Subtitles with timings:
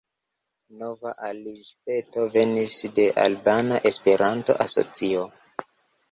[0.83, 5.27] Nova aliĝpeto venis de Albana Esperanto-Asocio.